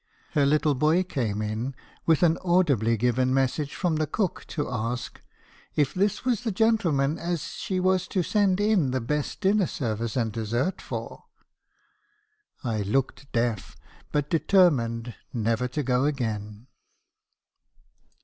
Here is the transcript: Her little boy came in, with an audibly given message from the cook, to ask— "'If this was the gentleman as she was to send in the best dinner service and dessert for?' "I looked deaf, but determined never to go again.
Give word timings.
Her 0.31 0.47
little 0.47 0.73
boy 0.73 1.03
came 1.03 1.43
in, 1.43 1.75
with 2.07 2.23
an 2.23 2.39
audibly 2.43 2.97
given 2.97 3.31
message 3.35 3.75
from 3.75 3.97
the 3.97 4.07
cook, 4.07 4.45
to 4.47 4.67
ask— 4.67 5.21
"'If 5.75 5.93
this 5.93 6.25
was 6.25 6.41
the 6.41 6.51
gentleman 6.51 7.19
as 7.19 7.43
she 7.49 7.79
was 7.79 8.07
to 8.07 8.23
send 8.23 8.59
in 8.59 8.89
the 8.89 8.99
best 8.99 9.41
dinner 9.41 9.67
service 9.67 10.15
and 10.17 10.31
dessert 10.31 10.81
for?' 10.81 11.25
"I 12.63 12.81
looked 12.81 13.31
deaf, 13.31 13.75
but 14.11 14.27
determined 14.31 15.13
never 15.33 15.67
to 15.67 15.83
go 15.83 16.05
again. 16.05 16.65